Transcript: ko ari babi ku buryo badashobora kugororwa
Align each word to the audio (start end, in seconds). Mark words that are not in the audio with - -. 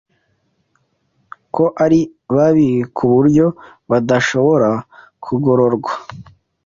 ko 1.53 1.63
ari 1.83 1.99
babi 2.35 2.69
ku 2.95 3.03
buryo 3.13 3.45
badashobora 3.89 4.69
kugororwa 5.23 5.91